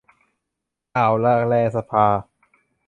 [0.95, 2.07] อ่าวอะแลสกา